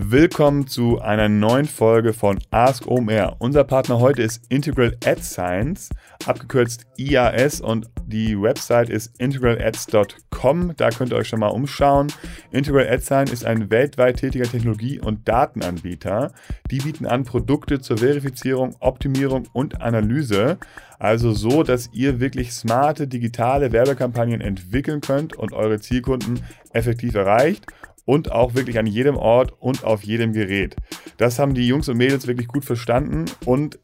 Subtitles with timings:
[0.00, 3.34] Willkommen zu einer neuen Folge von Ask OMR.
[3.40, 5.90] Unser Partner heute ist Integral Ad Science,
[6.24, 10.76] abgekürzt IAS und die Website ist integralads.com.
[10.76, 12.12] Da könnt ihr euch schon mal umschauen.
[12.52, 16.32] Integral Ad Science ist ein weltweit tätiger Technologie- und Datenanbieter.
[16.70, 20.58] Die bieten an Produkte zur Verifizierung, Optimierung und Analyse.
[21.00, 26.40] Also so, dass ihr wirklich smarte digitale Werbekampagnen entwickeln könnt und eure Zielkunden
[26.72, 27.66] effektiv erreicht
[28.08, 30.76] und auch wirklich an jedem Ort und auf jedem Gerät.
[31.18, 33.78] Das haben die Jungs und Mädels wirklich gut verstanden und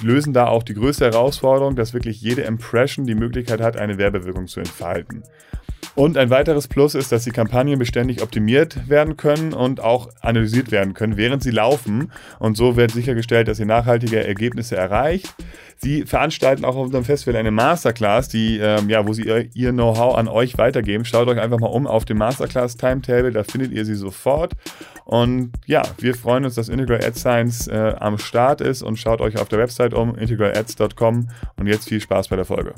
[0.00, 4.46] lösen da auch die größte Herausforderung, dass wirklich jede Impression die Möglichkeit hat, eine Werbewirkung
[4.46, 5.24] zu entfalten.
[5.98, 10.70] Und ein weiteres Plus ist, dass die Kampagnen beständig optimiert werden können und auch analysiert
[10.70, 12.12] werden können, während sie laufen.
[12.38, 15.34] Und so wird sichergestellt, dass ihr nachhaltige Ergebnisse erreicht.
[15.76, 19.72] Sie veranstalten auch auf unserem Festival eine Masterclass, die, ähm, ja, wo sie ihr, ihr
[19.72, 21.04] Know-how an euch weitergeben.
[21.04, 24.52] Schaut euch einfach mal um auf dem Masterclass Timetable, da findet ihr sie sofort.
[25.04, 29.20] Und ja, wir freuen uns, dass Integral Ad Science äh, am Start ist und schaut
[29.20, 31.28] euch auf der Website um, integralads.com.
[31.56, 32.74] Und jetzt viel Spaß bei der Folge.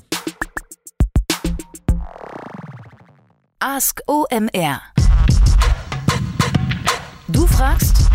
[3.63, 4.81] Ask OMR.
[7.29, 8.09] Du fragst,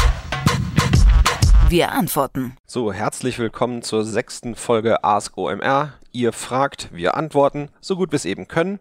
[1.69, 2.57] wir antworten.
[2.65, 5.93] So, herzlich willkommen zur sechsten Folge Ask OMR.
[6.11, 8.79] Ihr fragt, wir antworten, so gut wir es eben können.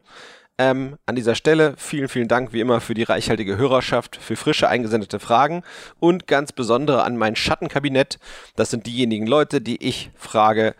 [0.56, 4.66] Ähm, an dieser Stelle vielen, vielen Dank wie immer für die reichhaltige Hörerschaft, für frische
[4.66, 5.64] eingesendete Fragen
[6.00, 8.18] und ganz besondere an mein Schattenkabinett.
[8.56, 10.74] Das sind diejenigen Leute, die ich frage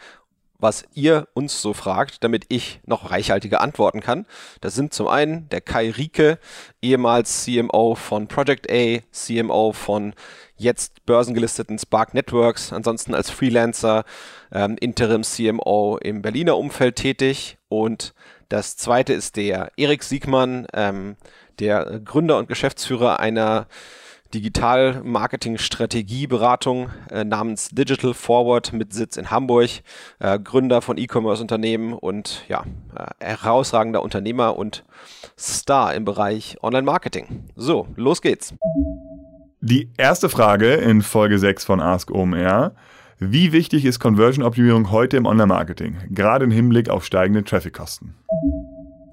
[0.65, 4.25] was ihr uns so fragt, damit ich noch reichhaltige antworten kann.
[4.63, 6.39] Das sind zum einen der Kai Rieke,
[6.81, 10.15] ehemals CMO von Project A, CMO von
[10.57, 14.05] jetzt börsengelisteten Spark Networks, ansonsten als Freelancer,
[14.53, 17.59] ähm, Interim CMO im Berliner Umfeld tätig.
[17.69, 18.15] Und
[18.49, 21.17] das zweite ist der Erik Siegmann, ähm,
[21.59, 23.67] der Gründer und Geschäftsführer einer
[24.35, 29.71] Digital-Marketing-Strategieberatung äh, namens Digital Forward mit Sitz in Hamburg,
[30.19, 32.65] äh, Gründer von E-Commerce-Unternehmen und ja,
[32.97, 34.85] äh, herausragender Unternehmer und
[35.39, 37.45] Star im Bereich Online-Marketing.
[37.55, 38.53] So, los geht's.
[39.61, 42.75] Die erste Frage in Folge 6 von Ask OMR.
[43.21, 48.17] Wie wichtig ist Conversion-Optimierung heute im Online-Marketing, gerade im Hinblick auf steigende Traffic-Kosten?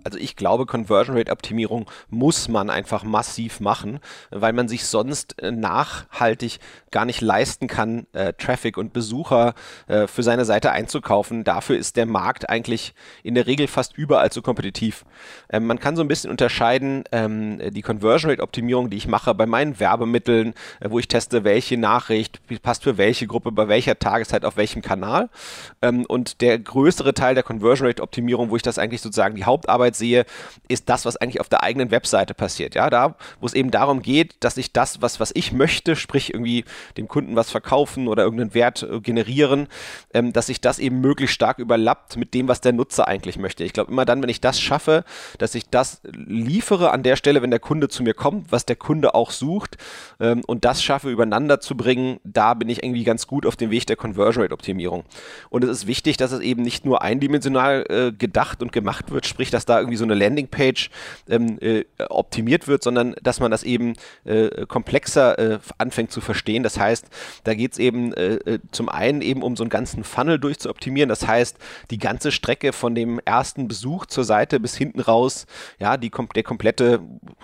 [0.03, 5.41] Also ich glaube, Conversion Rate Optimierung muss man einfach massiv machen, weil man sich sonst
[5.41, 6.59] äh, nachhaltig
[6.91, 9.53] gar nicht leisten kann, äh, Traffic und Besucher
[9.87, 11.43] äh, für seine Seite einzukaufen.
[11.43, 15.05] Dafür ist der Markt eigentlich in der Regel fast überall zu kompetitiv.
[15.49, 19.33] Ähm, man kann so ein bisschen unterscheiden, ähm, die Conversion Rate Optimierung, die ich mache
[19.33, 23.97] bei meinen Werbemitteln, äh, wo ich teste, welche Nachricht passt für welche Gruppe, bei welcher
[23.97, 25.29] Tageszeit, auf welchem Kanal.
[25.81, 29.45] Ähm, und der größere Teil der Conversion Rate Optimierung, wo ich das eigentlich sozusagen die
[29.45, 30.25] Hauptarbeit Arbeit sehe,
[30.67, 32.75] ist das, was eigentlich auf der eigenen Webseite passiert.
[32.75, 36.33] Ja, da, wo es eben darum geht, dass ich das, was, was ich möchte, sprich
[36.33, 36.65] irgendwie
[36.97, 39.67] dem Kunden was verkaufen oder irgendeinen Wert äh, generieren,
[40.13, 43.63] ähm, dass sich das eben möglichst stark überlappt mit dem, was der Nutzer eigentlich möchte.
[43.63, 45.03] Ich glaube, immer dann, wenn ich das schaffe,
[45.37, 48.75] dass ich das liefere an der Stelle, wenn der Kunde zu mir kommt, was der
[48.75, 49.77] Kunde auch sucht
[50.19, 53.71] ähm, und das schaffe, übereinander zu bringen, da bin ich irgendwie ganz gut auf dem
[53.71, 55.03] Weg der Conversion Rate Optimierung.
[55.49, 59.25] Und es ist wichtig, dass es eben nicht nur eindimensional äh, gedacht und gemacht wird,
[59.25, 60.89] sprich, dass da irgendwie so eine Landingpage
[61.29, 63.93] ähm, äh, optimiert wird, sondern dass man das eben
[64.23, 66.63] äh, komplexer äh, anfängt zu verstehen.
[66.63, 67.07] Das heißt,
[67.43, 71.09] da geht es eben äh, äh, zum einen eben um so einen ganzen Funnel durchzuoptimieren.
[71.09, 71.57] Das heißt,
[71.89, 75.45] die ganze Strecke von dem ersten Besuch zur Seite bis hinten raus,
[75.79, 77.01] ja, die, der komplette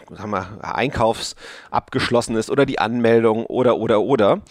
[0.10, 1.36] sagen wir, Einkaufs
[1.72, 4.42] abgeschlossen ist oder die Anmeldung oder oder oder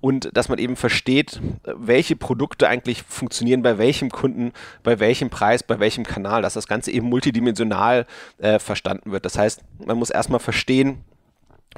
[0.00, 4.52] und dass man eben versteht, welche Produkte eigentlich funktionieren bei welchem Kunden,
[4.82, 8.06] bei welchem Preis, bei welchem Kanal, dass das Ganze eben multidimensional
[8.38, 9.24] äh, verstanden wird.
[9.24, 11.04] Das heißt, man muss erstmal verstehen,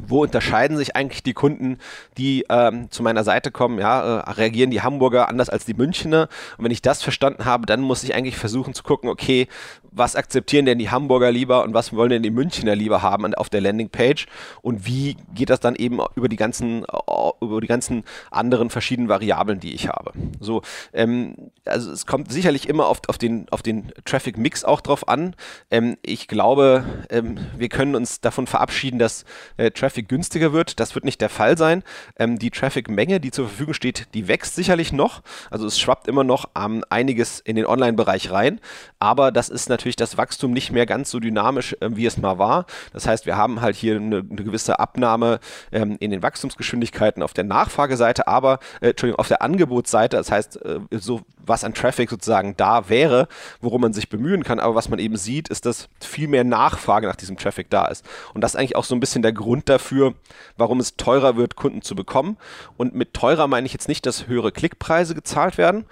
[0.03, 1.79] wo unterscheiden sich eigentlich die Kunden,
[2.19, 3.79] die ähm, zu meiner Seite kommen?
[3.79, 6.29] Ja, äh, reagieren die Hamburger anders als die Münchner?
[6.59, 9.49] Und wenn ich das verstanden habe, dann muss ich eigentlich versuchen zu gucken, okay,
[9.97, 13.49] was akzeptieren denn die Hamburger lieber und was wollen denn die Münchner lieber haben auf
[13.49, 14.27] der Landingpage?
[14.61, 19.09] Und wie geht das dann eben über die ganzen, äh, über die ganzen anderen verschiedenen
[19.09, 20.13] Variablen, die ich habe?
[20.39, 20.61] So,
[20.93, 25.35] ähm, also es kommt sicherlich immer auf, auf den, auf den Traffic-Mix auch drauf an.
[25.71, 29.25] Ähm, ich glaube, ähm, wir können uns davon verabschieden, dass
[29.57, 30.79] äh, Traffic günstiger wird.
[30.79, 31.83] Das wird nicht der Fall sein.
[32.19, 35.23] Ähm, die Traffic-Menge, die zur Verfügung steht, die wächst sicherlich noch.
[35.51, 38.61] Also es schwappt immer noch ähm, einiges in den Online-Bereich rein.
[38.99, 42.17] Aber das ist natürlich natürlich das Wachstum nicht mehr ganz so dynamisch, äh, wie es
[42.17, 42.67] mal war.
[42.93, 45.39] Das heißt, wir haben halt hier eine, eine gewisse Abnahme
[45.71, 50.17] ähm, in den Wachstumsgeschwindigkeiten auf der Nachfrageseite, aber, äh, Entschuldigung, auf der Angebotsseite.
[50.17, 53.29] Das heißt, äh, so was an Traffic sozusagen da wäre,
[53.61, 54.59] worum man sich bemühen kann.
[54.59, 58.05] Aber was man eben sieht, ist, dass viel mehr Nachfrage nach diesem Traffic da ist.
[58.35, 60.15] Und das ist eigentlich auch so ein bisschen der Grund dafür,
[60.57, 62.39] warum es teurer wird, Kunden zu bekommen.
[62.77, 65.87] Und mit teurer meine ich jetzt nicht, dass höhere Klickpreise gezahlt werden,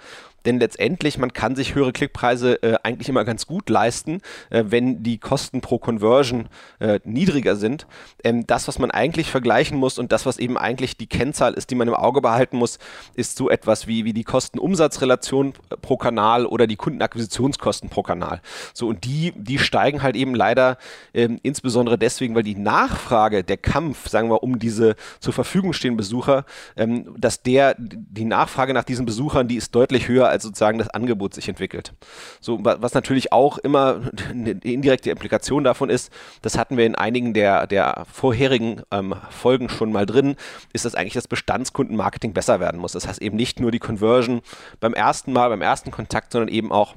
[0.45, 5.03] denn letztendlich, man kann sich höhere Klickpreise äh, eigentlich immer ganz gut leisten, äh, wenn
[5.03, 6.49] die Kosten pro Conversion
[6.79, 7.87] äh, niedriger sind.
[8.23, 11.71] Ähm, das, was man eigentlich vergleichen muss und das, was eben eigentlich die Kennzahl ist,
[11.71, 12.79] die man im Auge behalten muss,
[13.15, 18.41] ist so etwas wie, wie die Kosten-Umsatz-Relation äh, pro Kanal oder die Kundenakquisitionskosten pro Kanal.
[18.73, 20.77] So, und die, die steigen halt eben leider
[21.13, 25.97] ähm, insbesondere deswegen, weil die Nachfrage, der Kampf, sagen wir, um diese zur Verfügung stehenden
[25.97, 26.45] Besucher,
[26.75, 30.89] ähm, dass der, die Nachfrage nach diesen Besuchern, die ist deutlich höher als sozusagen das
[30.89, 31.93] Angebot sich entwickelt.
[32.39, 36.11] So, was natürlich auch immer eine indirekte Implikation davon ist,
[36.41, 40.35] das hatten wir in einigen der, der vorherigen ähm, Folgen schon mal drin,
[40.73, 42.91] ist, dass eigentlich das Bestandskundenmarketing besser werden muss.
[42.91, 44.41] Das heißt eben nicht nur die Conversion
[44.79, 46.95] beim ersten Mal, beim ersten Kontakt, sondern eben auch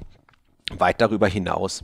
[0.77, 1.83] weit darüber hinaus.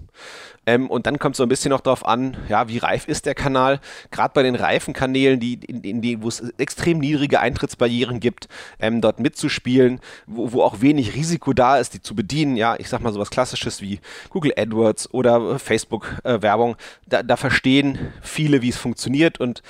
[0.65, 3.35] Ähm, und dann kommt so ein bisschen noch darauf an, ja, wie reif ist der
[3.35, 3.79] Kanal?
[4.11, 8.47] Gerade bei den reifen Kanälen, die, in, in die, wo es extrem niedrige Eintrittsbarrieren gibt,
[8.79, 12.57] ähm, dort mitzuspielen, wo, wo auch wenig Risiko da ist, die zu bedienen.
[12.57, 16.73] Ja, ich sag mal sowas Klassisches wie Google AdWords oder Facebook-Werbung.
[16.73, 16.77] Äh,
[17.07, 19.61] da, da verstehen viele, wie es funktioniert und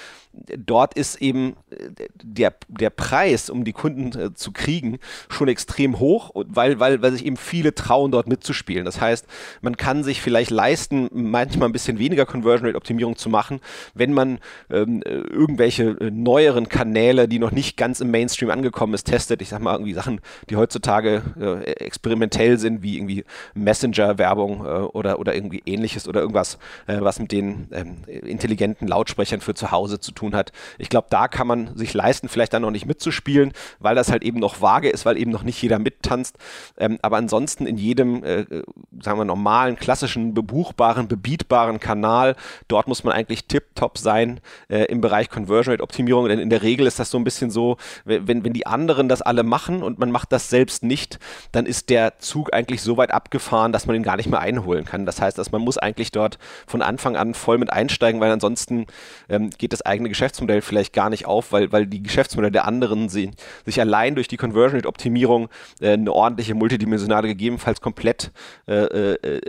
[0.58, 5.00] dort ist eben äh, der, der Preis, um die Kunden äh, zu kriegen,
[5.30, 8.86] schon extrem hoch, weil, weil, weil sich eben viele trauen, dort mitzuspielen.
[8.86, 9.26] Das heißt,
[9.62, 13.60] man kann sich vielleicht leisten, manchmal ein bisschen weniger Conversion Rate Optimierung zu machen,
[13.94, 14.40] wenn man
[14.70, 19.42] ähm, äh, irgendwelche äh, neueren Kanäle, die noch nicht ganz im Mainstream angekommen ist, testet.
[19.42, 23.24] Ich sag mal irgendwie Sachen, die heutzutage äh, experimentell sind, wie irgendwie
[23.54, 29.54] Messenger-Werbung äh, oder, oder irgendwie ähnliches oder irgendwas, was mit den ähm, intelligenten Lautsprechern für
[29.54, 30.52] zu Hause zu tun hat.
[30.78, 34.24] Ich glaube, da kann man sich leisten, vielleicht dann noch nicht mitzuspielen, weil das halt
[34.24, 36.38] eben noch vage ist, weil eben noch nicht jeder mittanzt.
[36.78, 38.64] Ähm, aber ansonsten in jedem, äh, äh,
[39.02, 40.34] sagen wir, normalen, klassischen,
[40.76, 42.36] bebuchbaren, bebietbaren Kanal,
[42.68, 46.28] dort muss man eigentlich tip-top sein äh, im Bereich Conversion Rate Optimierung.
[46.28, 49.22] Denn in der Regel ist das so ein bisschen so, wenn, wenn die anderen das
[49.22, 51.20] alle machen und man macht das selbst nicht,
[51.52, 54.86] dann ist der Zug eigentlich so weit abgefahren, dass man ihn gar nicht mehr einholen
[54.86, 55.06] kann.
[55.06, 56.38] Das heißt, dass man muss eigentlich dort
[56.68, 58.86] von Anfang an voll mit einsteigen, weil ansonsten
[59.30, 63.10] ähm, geht das eigene Geschäftsmodell vielleicht gar nicht auf, weil, weil die Geschäftsmodelle der anderen
[63.10, 63.32] sie,
[63.66, 65.50] sich allein durch die Conversion Rate Optimierung
[65.80, 68.32] äh, eine ordentliche multidimensionale gegebenenfalls komplett
[68.68, 69.42] äh, äh,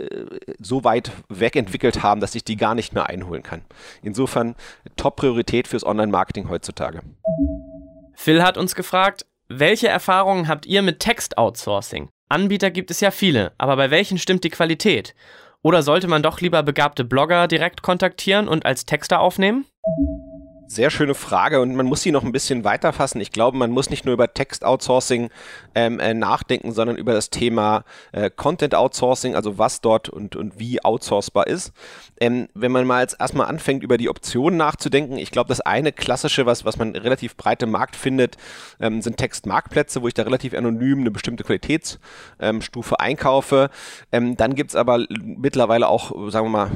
[0.59, 3.61] so weit wegentwickelt haben, dass ich die gar nicht mehr einholen kann.
[4.01, 4.55] Insofern
[4.95, 7.01] Top-Priorität fürs Online-Marketing heutzutage.
[8.15, 12.09] Phil hat uns gefragt, welche Erfahrungen habt ihr mit Text-Outsourcing?
[12.29, 15.15] Anbieter gibt es ja viele, aber bei welchen stimmt die Qualität?
[15.61, 19.65] Oder sollte man doch lieber begabte Blogger direkt kontaktieren und als Texter aufnehmen?
[20.69, 23.21] Sehr schöne Frage und man muss sie noch ein bisschen weiterfassen.
[23.21, 25.29] Ich glaube, man muss nicht nur über Text-Outsourcing
[25.75, 30.83] ähm, äh, nachdenken, sondern über das Thema äh, Content-Outsourcing, also was dort und, und wie
[30.83, 31.71] outsourcbar ist.
[32.19, 35.93] Ähm, wenn man mal jetzt erstmal anfängt, über die Optionen nachzudenken, ich glaube, das eine
[35.93, 38.35] klassische, was, was man relativ breit im Markt findet,
[38.81, 43.69] ähm, sind Textmarktplätze, wo ich da relativ anonym eine bestimmte Qualitätsstufe ähm, einkaufe.
[44.11, 46.71] Ähm, dann gibt es aber mittlerweile auch, sagen wir mal,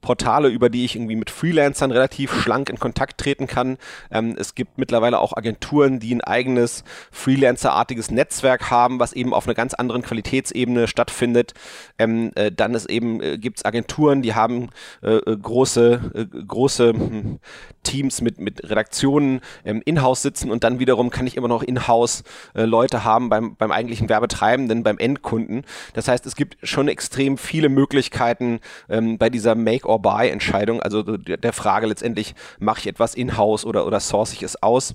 [0.00, 3.78] Portale, über die ich irgendwie mit Freelancern relativ schlank in Kontakt treten kann.
[4.10, 9.46] Ähm, es gibt mittlerweile auch Agenturen, die ein eigenes Freelancer-artiges Netzwerk haben, was eben auf
[9.46, 11.54] einer ganz anderen Qualitätsebene stattfindet.
[11.98, 14.70] Ähm, äh, dann ist eben, äh, gibt es Agenturen, die haben
[15.02, 17.40] äh, äh große, äh, große hm,
[17.82, 22.24] Teams mit, mit Redaktionen ähm, in-house sitzen und dann wiederum kann ich immer noch in-house
[22.54, 25.64] äh, Leute haben beim, beim eigentlichen Werbetreibenden, beim Endkunden.
[25.92, 31.86] Das heißt, es gibt schon extrem viele Möglichkeiten ähm, bei dieser Make-or-Buy-Entscheidung, also der Frage
[31.86, 34.94] letztendlich, mache ich etwas in-house oder, oder source ich es aus?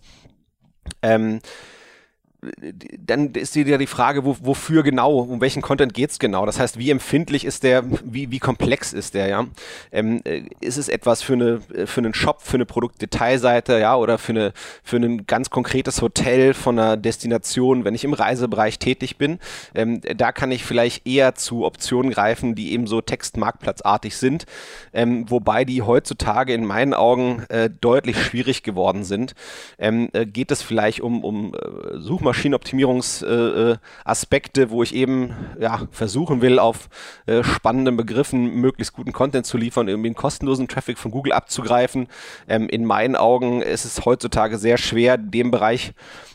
[1.01, 1.39] Ähm,
[2.97, 6.45] dann ist wieder die Frage, wo, wofür genau, um welchen Content geht's genau.
[6.45, 9.45] Das heißt, wie empfindlich ist der, wie, wie komplex ist der, ja?
[9.91, 14.17] Ähm, äh, ist es etwas für, eine, für einen Shop, für eine Produktdetailseite, ja, oder
[14.17, 14.53] für, eine,
[14.83, 19.39] für ein ganz konkretes Hotel von einer Destination, wenn ich im Reisebereich tätig bin?
[19.75, 24.45] Ähm, da kann ich vielleicht eher zu Optionen greifen, die eben so textmarktplatzartig sind,
[24.93, 29.35] ähm, wobei die heutzutage in meinen Augen äh, deutlich schwierig geworden sind.
[29.77, 35.87] Ähm, äh, geht es vielleicht um, um äh, Suchmaschinen Suchmaschinenoptimierungsaspekte, äh, wo ich eben ja,
[35.91, 36.89] versuchen will, auf
[37.25, 42.07] äh, spannenden Begriffen möglichst guten Content zu liefern, irgendwie einen kostenlosen Traffic von Google abzugreifen.
[42.47, 45.93] Ähm, in meinen Augen ist es heutzutage sehr schwer, dem Bereich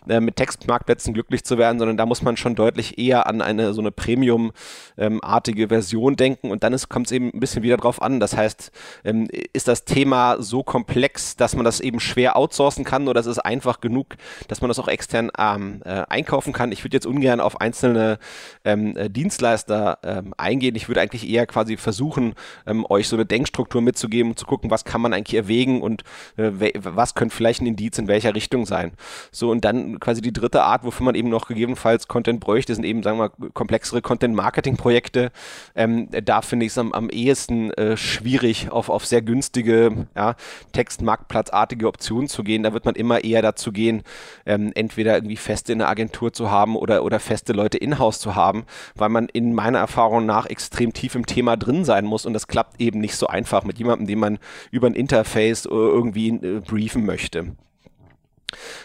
[0.09, 3.73] äh, mit Textmarktplätzen glücklich zu werden, sondern da muss man schon deutlich eher an eine
[3.73, 8.03] so eine Premium-artige ähm, Version denken und dann kommt es eben ein bisschen wieder drauf
[8.03, 8.21] an.
[8.21, 8.71] Das heißt,
[9.05, 13.27] ähm, ist das Thema so komplex, dass man das eben schwer outsourcen kann oder ist
[13.27, 14.17] es einfach genug,
[14.49, 16.73] dass man das auch extern ähm, äh, einkaufen kann?
[16.73, 18.19] Ich würde jetzt ungern auf einzelne
[18.65, 20.75] ähm, äh, Dienstleister ähm, eingehen.
[20.75, 22.35] Ich würde eigentlich eher quasi versuchen,
[22.67, 26.03] ähm, euch so eine Denkstruktur mitzugeben und zu gucken, was kann man eigentlich erwägen und
[26.37, 28.93] äh, was könnte vielleicht ein Indiz in welcher Richtung sein.
[29.31, 32.85] So und dann quasi die dritte Art, wofür man eben noch gegebenenfalls Content bräuchte, sind
[32.85, 35.31] eben, sagen wir mal, komplexere Content-Marketing-Projekte.
[35.75, 40.37] Ähm, da finde ich es am, am ehesten äh, schwierig, auf, auf sehr günstige, ja,
[40.73, 42.63] Textmarktplatzartige Optionen zu gehen.
[42.63, 44.03] Da wird man immer eher dazu gehen,
[44.47, 48.35] ähm, entweder irgendwie feste in der Agentur zu haben oder, oder feste Leute in-house zu
[48.35, 48.65] haben,
[48.95, 52.49] weil man in meiner Erfahrung nach extrem tief im Thema drin sein muss und das
[52.49, 54.39] klappt eben nicht so einfach mit jemandem, den man
[54.71, 57.57] über ein Interface äh, irgendwie äh, briefen möchte.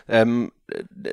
[0.08, 0.52] Ähm,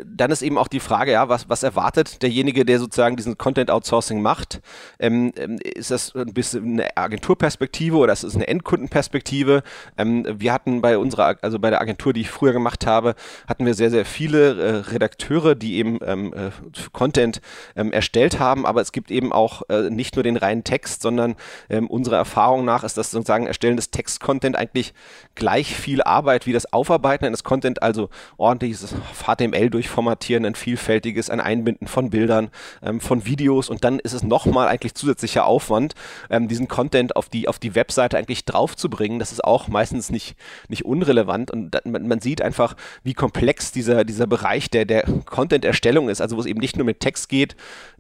[0.05, 3.71] dann ist eben auch die Frage, ja, was, was erwartet derjenige, der sozusagen diesen Content
[3.71, 4.61] Outsourcing macht?
[4.99, 9.63] Ähm, ähm, ist das ein bisschen eine Agenturperspektive oder ist es eine Endkundenperspektive?
[9.97, 13.15] Ähm, wir hatten bei unserer, also bei der Agentur, die ich früher gemacht habe,
[13.47, 16.51] hatten wir sehr, sehr viele äh, Redakteure, die eben ähm, äh,
[16.93, 17.41] Content
[17.77, 21.37] ähm, erstellt haben, aber es gibt eben auch äh, nicht nur den reinen Text, sondern
[21.69, 24.95] ähm, unserer Erfahrung nach ist das sozusagen Erstellen des Text-Content eigentlich
[25.35, 28.95] gleich viel Arbeit wie das Aufarbeiten eines Content, also ordentliches
[29.25, 32.51] HTML HTML durchformatieren, ein vielfältiges, ein Einbinden von Bildern,
[32.83, 35.95] ähm, von Videos und dann ist es nochmal eigentlich zusätzlicher Aufwand,
[36.31, 39.19] ähm, diesen Content auf die, auf die Webseite eigentlich draufzubringen.
[39.19, 40.37] Das ist auch meistens nicht,
[40.69, 45.05] nicht unrelevant und da, man, man, sieht einfach, wie komplex dieser, dieser Bereich der, der
[45.25, 47.57] Content-Erstellung ist, also wo es eben nicht nur mit Text geht,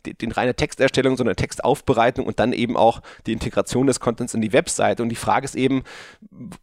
[0.06, 4.52] die, reine Texterstellung, sondern Textaufbereitung und dann eben auch die Integration des Contents in die
[4.52, 5.02] Webseite.
[5.02, 5.82] Und die Frage ist eben,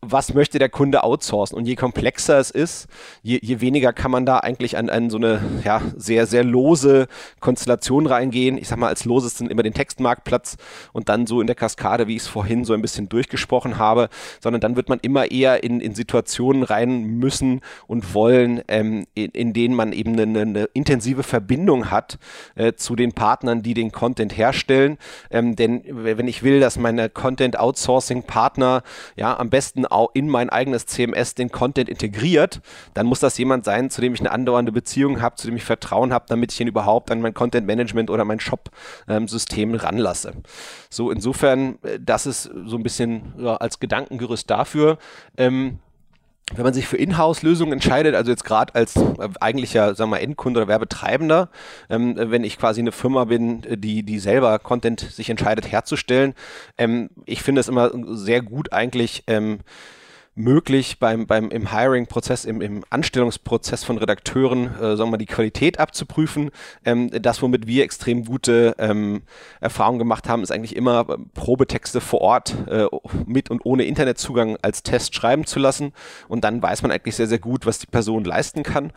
[0.01, 1.57] was möchte der Kunde outsourcen?
[1.57, 2.87] Und je komplexer es ist,
[3.21, 6.43] je, je weniger kann man da eigentlich wirklich an, an so eine ja, sehr, sehr
[6.43, 7.07] lose
[7.39, 8.57] Konstellation reingehen.
[8.57, 10.57] Ich sag mal, als loses sind immer den Textmarktplatz
[10.91, 14.09] und dann so in der Kaskade, wie ich es vorhin so ein bisschen durchgesprochen habe,
[14.41, 19.31] sondern dann wird man immer eher in, in Situationen rein müssen und wollen, ähm, in,
[19.31, 22.17] in denen man eben eine, eine intensive Verbindung hat
[22.55, 24.97] äh, zu den Partnern, die den Content herstellen.
[25.29, 28.83] Ähm, denn wenn ich will, dass meine Content-Outsourcing-Partner
[29.15, 32.61] ja am besten auch in mein eigenes CMS den Content integriert,
[32.93, 35.55] dann muss das jemand sein, zu dem ich eine andauernde eine Beziehung habe, zu dem
[35.55, 39.75] ich Vertrauen habe, damit ich ihn überhaupt an mein Content Management oder mein Shop-System ähm,
[39.75, 40.33] ranlasse.
[40.89, 44.97] So, insofern, äh, das ist so ein bisschen ja, als Gedankengerüst dafür.
[45.37, 45.79] Ähm,
[46.55, 50.23] wenn man sich für Inhouse-Lösungen entscheidet, also jetzt gerade als äh, eigentlicher, sagen wir mal,
[50.23, 51.49] Endkunde oder Werbetreibender,
[51.89, 56.33] ähm, wenn ich quasi eine Firma bin, die, die selber Content sich entscheidet herzustellen,
[56.77, 59.59] ähm, ich finde es immer sehr gut eigentlich, ähm,
[60.35, 65.25] möglich beim, beim im Hiring-Prozess, im, im Anstellungsprozess von Redakteuren, äh, sagen wir mal, die
[65.25, 66.49] Qualität abzuprüfen.
[66.85, 69.21] Ähm, das, womit wir extrem gute ähm,
[69.61, 72.87] Erfahrungen gemacht haben, ist eigentlich immer äh, Probetexte vor Ort äh,
[73.25, 75.93] mit und ohne Internetzugang als Test schreiben zu lassen.
[76.27, 78.91] Und dann weiß man eigentlich sehr, sehr gut, was die Person leisten kann.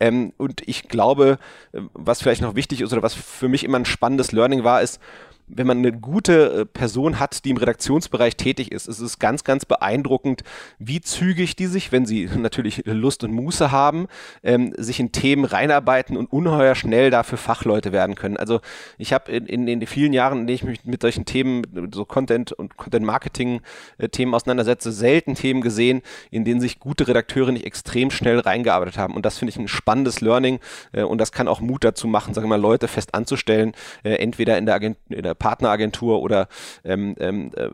[0.00, 1.38] Ähm, und ich glaube,
[1.72, 4.80] äh, was vielleicht noch wichtig ist oder was für mich immer ein spannendes Learning war,
[4.80, 5.00] ist,
[5.48, 9.44] wenn man eine gute äh, Person hat, die im Redaktionsbereich tätig ist, ist es ganz,
[9.44, 10.44] ganz beeindruckend,
[10.78, 14.06] wie zügig die sich, wenn sie natürlich Lust und Muße haben,
[14.42, 18.36] ähm, sich in Themen reinarbeiten und ungeheuer schnell dafür Fachleute werden können.
[18.36, 18.60] Also
[18.98, 22.04] ich habe in, in, den vielen Jahren, in denen ich mich mit solchen Themen, so
[22.04, 28.38] Content und Content-Marketing-Themen auseinandersetze, selten Themen gesehen, in denen sich gute Redakteure nicht extrem schnell
[28.40, 29.14] reingearbeitet haben.
[29.14, 30.60] Und das finde ich ein spannendes Learning
[30.92, 34.14] äh, und das kann auch Mut dazu machen, sagen wir mal, Leute fest anzustellen, äh,
[34.14, 36.48] entweder in der, Agent in der Partneragentur oder
[36.84, 37.70] ähm, ähm, äh,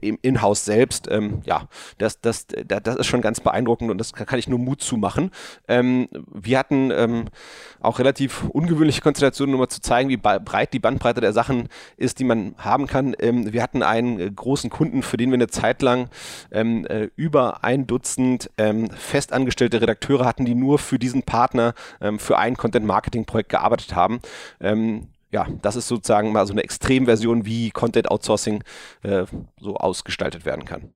[0.00, 1.08] im Inhouse selbst.
[1.10, 4.82] Ähm, ja, das, das, das ist schon ganz beeindruckend und das kann ich nur Mut
[4.82, 5.30] zumachen.
[5.68, 6.92] Ähm, wir hatten
[7.80, 12.18] auch relativ ungewöhnliche Konstellationen, um mal zu zeigen, wie breit die Bandbreite der Sachen ist,
[12.18, 13.14] die man haben kann.
[13.18, 16.08] Wir hatten einen äh, großen Kunden, für den wir eine Zeit lang
[16.50, 18.50] äh, über ein Dutzend
[18.96, 21.74] festangestellte Redakteure hatten, die nur für diesen Partner
[22.18, 24.20] für ein Content-Marketing-Projekt gearbeitet haben.
[24.60, 28.62] Ähm, ja, das ist sozusagen mal so eine Extremversion, wie Content Outsourcing
[29.02, 29.24] äh,
[29.58, 30.92] so ausgestaltet werden kann.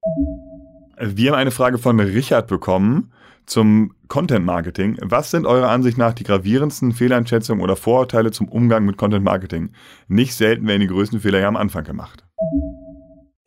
[0.98, 3.12] Wir haben eine Frage von Richard bekommen
[3.46, 4.98] zum Content Marketing.
[5.02, 9.70] Was sind eurer Ansicht nach die gravierendsten Fehleinschätzungen oder Vorurteile zum Umgang mit Content Marketing?
[10.08, 12.24] Nicht selten werden die größten Fehler ja am Anfang gemacht.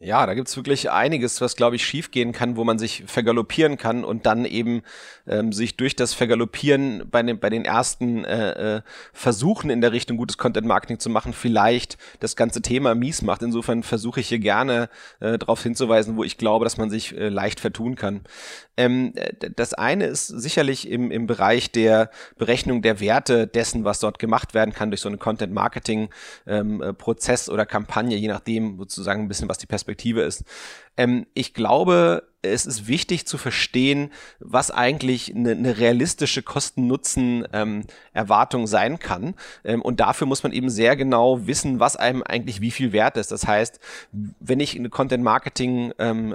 [0.02, 4.06] Ja, da gibt's wirklich einiges, was, glaube ich, schiefgehen kann, wo man sich vergaloppieren kann
[4.06, 4.82] und dann eben
[5.28, 9.92] ähm, sich durch das Vergaloppieren bei den, bei den ersten äh, äh, Versuchen in der
[9.92, 13.44] Richtung gutes Content-Marketing zu machen, vielleicht das ganze Thema mies macht.
[13.44, 14.88] Insofern versuche ich hier gerne
[15.20, 18.22] äh, darauf hinzuweisen, wo ich glaube, dass man sich äh, leicht vertun kann.
[18.78, 19.12] Ähm,
[19.58, 24.54] das eine ist sicherlich im, im Bereich der Berechnung der Werte dessen, was dort gemacht
[24.54, 29.58] werden kann durch so einen Content-Marketing-Prozess ähm, oder Kampagne, je nachdem sozusagen ein bisschen, was
[29.58, 29.89] die Perspektive
[30.24, 30.44] ist.
[30.98, 38.68] Ähm, ich glaube, es ist wichtig zu verstehen, was eigentlich eine, eine realistische Kosten-Nutzen-Erwartung ähm,
[38.68, 39.36] sein kann.
[39.66, 43.18] Ähm, und dafür muss man eben sehr genau wissen, was einem eigentlich wie viel wert
[43.18, 43.34] ist.
[43.34, 43.82] Das heißt,
[44.12, 46.34] wenn ich eine Content-Marketing-Kampagne ähm,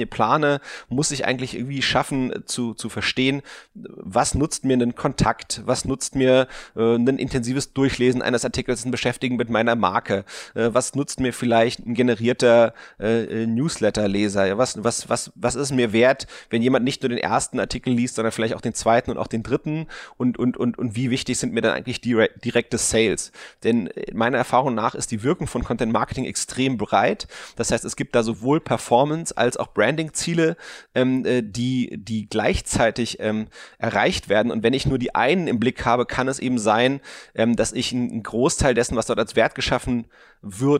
[0.00, 3.42] ähm, plane, muss ich eigentlich irgendwie schaffen zu, zu verstehen,
[3.74, 8.90] was nutzt mir einen Kontakt, was nutzt mir äh, ein intensives Durchlesen eines Artikels, ein
[8.90, 15.08] Beschäftigen mit meiner Marke, äh, was nutzt mir vielleicht ein generierter äh, Newsletter-Leser, was was,
[15.08, 18.32] was, was, was ist mir wert, wenn jemand nicht nur den ersten Artikel liest, sondern
[18.32, 19.86] vielleicht auch den zweiten und auch den dritten
[20.16, 23.32] und, und, und, und wie wichtig sind mir dann eigentlich direkt, direkte Sales?
[23.64, 27.26] Denn meiner Erfahrung nach ist die Wirkung von Content Marketing extrem breit.
[27.56, 30.56] Das heißt, es gibt da sowohl Performance als auch Branding-Ziele,
[30.94, 33.48] ähm, äh, die, die gleichzeitig ähm,
[33.78, 34.52] erreicht werden.
[34.52, 37.00] Und wenn ich nur die einen im Blick habe, kann es eben sein,
[37.34, 40.29] ähm, dass ich einen Großteil dessen, was dort als Wert geschaffen wird,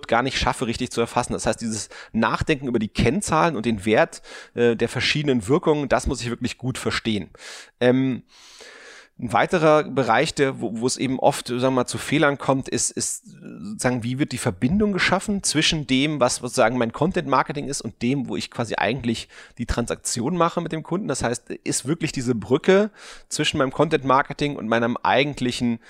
[0.08, 1.32] gar nicht schaffe, richtig zu erfassen.
[1.32, 4.22] Das heißt, dieses Nachdenken über die Kennzahlen und den Wert
[4.54, 7.30] äh, der verschiedenen Wirkungen, das muss ich wirklich gut verstehen.
[7.80, 8.22] Ähm,
[9.20, 12.70] ein weiterer Bereich, der, wo, wo es eben oft, sagen wir mal, zu Fehlern kommt,
[12.70, 17.68] ist, ist sozusagen, wie wird die Verbindung geschaffen zwischen dem, was sozusagen mein Content Marketing
[17.68, 21.06] ist und dem, wo ich quasi eigentlich die Transaktion mache mit dem Kunden.
[21.06, 22.90] Das heißt, ist wirklich diese Brücke
[23.28, 25.80] zwischen meinem Content Marketing und meinem eigentlichen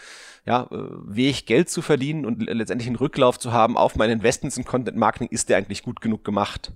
[0.46, 4.56] ja, äh, Weg Geld zu verdienen und letztendlich einen Rücklauf zu haben auf meine Investments
[4.56, 6.72] in Content Marketing, ist der eigentlich gut genug gemacht.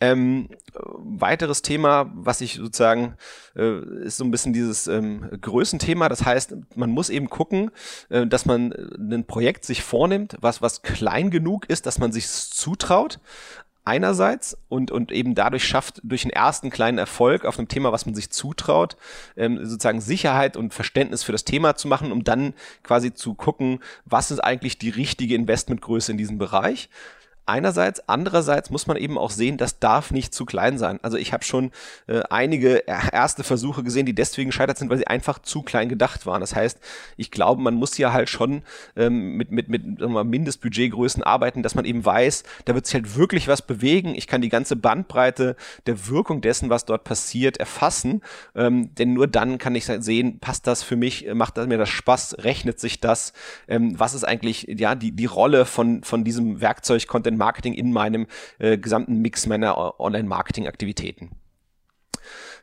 [0.00, 3.16] Ähm, weiteres Thema, was ich sozusagen,
[3.56, 6.08] äh, ist so ein bisschen dieses ähm, Größenthema.
[6.08, 7.72] Das heißt, man muss eben gucken,
[8.08, 12.28] äh, dass man ein Projekt sich vornimmt, was, was klein genug ist, dass man sich
[12.28, 13.18] zutraut,
[13.88, 18.06] einerseits und, und eben dadurch schafft, durch einen ersten kleinen Erfolg auf einem Thema, was
[18.06, 18.96] man sich zutraut,
[19.36, 23.80] ähm, sozusagen Sicherheit und Verständnis für das Thema zu machen, um dann quasi zu gucken,
[24.04, 26.90] was ist eigentlich die richtige Investmentgröße in diesem Bereich
[27.48, 30.98] einerseits, andererseits muss man eben auch sehen, das darf nicht zu klein sein.
[31.02, 31.72] Also ich habe schon
[32.06, 36.26] äh, einige erste Versuche gesehen, die deswegen scheitert sind, weil sie einfach zu klein gedacht
[36.26, 36.40] waren.
[36.40, 36.78] Das heißt,
[37.16, 38.62] ich glaube, man muss hier halt schon
[38.96, 43.16] ähm, mit, mit, mit wir, Mindestbudgetgrößen arbeiten, dass man eben weiß, da wird sich halt
[43.16, 44.14] wirklich was bewegen.
[44.14, 48.22] Ich kann die ganze Bandbreite der Wirkung dessen, was dort passiert, erfassen.
[48.54, 51.88] Ähm, denn nur dann kann ich sehen, passt das für mich, macht das mir das
[51.88, 53.32] Spaß, rechnet sich das,
[53.68, 57.92] ähm, was ist eigentlich ja die, die Rolle von, von diesem Werkzeug Content Marketing in
[57.92, 58.26] meinem
[58.58, 61.30] äh, gesamten Mix meiner Online-Marketing-Aktivitäten.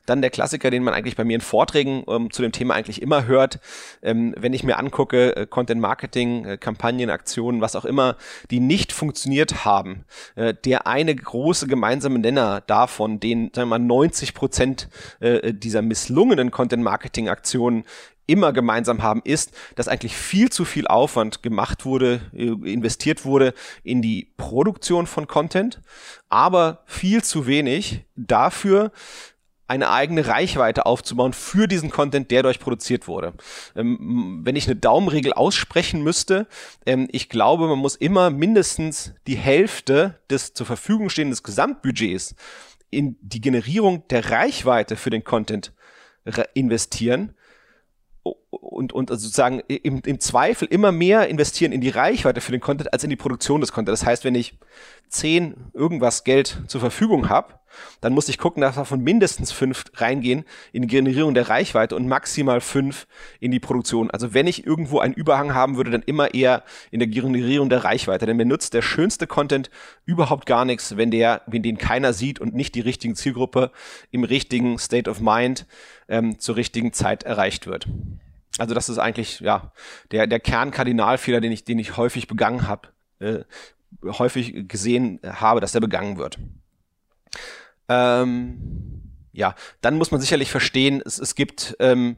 [0.05, 3.01] Dann der Klassiker, den man eigentlich bei mir in Vorträgen ähm, zu dem Thema eigentlich
[3.01, 3.59] immer hört,
[4.01, 8.17] ähm, wenn ich mir angucke, äh, Content Marketing, äh, Kampagnen, Aktionen, was auch immer,
[8.51, 10.05] die nicht funktioniert haben.
[10.35, 14.89] Äh, der eine große gemeinsame Nenner davon, den, sagen wir mal, 90 Prozent
[15.19, 17.85] äh, dieser misslungenen Content Marketing Aktionen
[18.27, 23.53] immer gemeinsam haben, ist, dass eigentlich viel zu viel Aufwand gemacht wurde, äh, investiert wurde
[23.83, 25.81] in die Produktion von Content,
[26.29, 28.91] aber viel zu wenig dafür,
[29.67, 33.33] eine eigene Reichweite aufzubauen für diesen Content, der durch produziert wurde.
[33.75, 36.47] Ähm, wenn ich eine Daumenregel aussprechen müsste,
[36.85, 42.35] ähm, ich glaube, man muss immer mindestens die Hälfte des zur Verfügung stehenden Gesamtbudgets
[42.91, 45.73] in die Generierung der Reichweite für den Content
[46.53, 47.35] investieren,
[48.61, 52.61] und, und also sozusagen im, im Zweifel immer mehr investieren in die Reichweite für den
[52.61, 53.93] Content als in die Produktion des Content.
[53.93, 54.57] Das heißt, wenn ich
[55.09, 57.53] zehn irgendwas Geld zur Verfügung habe,
[58.01, 62.07] dann muss ich gucken, dass davon mindestens fünf reingehen in die Generierung der Reichweite und
[62.07, 63.07] maximal fünf
[63.39, 64.09] in die Produktion.
[64.11, 67.83] Also wenn ich irgendwo einen Überhang haben würde, dann immer eher in der Generierung der
[67.83, 68.25] Reichweite.
[68.25, 69.69] Denn mir nutzt der schönste Content
[70.05, 73.71] überhaupt gar nichts, wenn der, wenn den keiner sieht und nicht die richtigen Zielgruppe
[74.11, 75.65] im richtigen State of Mind
[76.07, 77.87] ähm, zur richtigen Zeit erreicht wird.
[78.57, 79.71] Also das ist eigentlich ja
[80.11, 82.89] der der Kernkardinalfehler, den ich den ich häufig begangen habe,
[83.19, 83.39] äh,
[84.03, 86.37] häufig gesehen habe, dass der begangen wird.
[87.87, 88.95] Ähm,
[89.31, 92.17] ja, dann muss man sicherlich verstehen, es, es gibt ähm,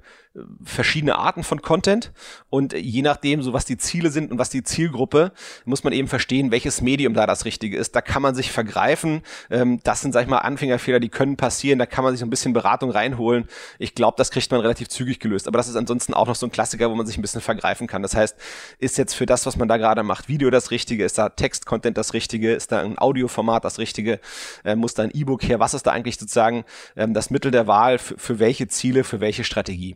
[0.63, 2.11] verschiedene Arten von Content
[2.49, 5.31] und je nachdem, so was die Ziele sind und was die Zielgruppe,
[5.65, 7.95] muss man eben verstehen, welches Medium da das Richtige ist.
[7.95, 9.21] Da kann man sich vergreifen.
[9.49, 11.79] Ähm, das sind, sag ich mal, Anfängerfehler, die können passieren.
[11.79, 13.47] Da kann man sich ein bisschen Beratung reinholen.
[13.79, 15.47] Ich glaube, das kriegt man relativ zügig gelöst.
[15.47, 17.87] Aber das ist ansonsten auch noch so ein Klassiker, wo man sich ein bisschen vergreifen
[17.87, 18.01] kann.
[18.01, 18.35] Das heißt,
[18.79, 21.03] ist jetzt für das, was man da gerade macht, Video das Richtige?
[21.03, 22.53] Ist da Text-Content das Richtige?
[22.53, 24.19] Ist da ein Audioformat das Richtige?
[24.63, 25.59] Äh, muss da ein E-Book her?
[25.59, 29.19] Was ist da eigentlich sozusagen ähm, das Mittel der Wahl für, für welche Ziele, für
[29.19, 29.95] welche Strategie?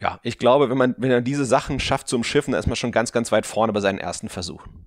[0.00, 2.76] Ja, ich glaube, wenn man, wenn man diese Sachen schafft zu umschiffen, dann ist man
[2.76, 4.84] schon ganz, ganz weit vorne bei seinen ersten Versuchen.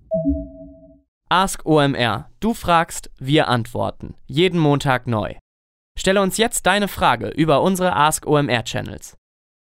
[1.28, 2.30] Ask OMR.
[2.40, 4.14] Du fragst, wir antworten.
[4.26, 5.34] Jeden Montag neu.
[5.98, 9.16] Stelle uns jetzt deine Frage über unsere Ask OMR Channels.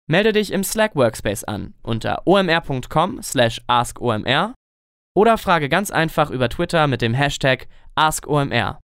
[0.06, 4.54] Melde dich im Slack Workspace an unter omr.com/askomr
[5.14, 8.80] oder frage ganz einfach über Twitter mit dem Hashtag AskOMR.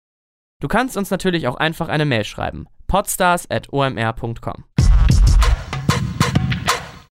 [0.60, 4.64] Du kannst uns natürlich auch einfach eine Mail schreiben: podstars@omr.com.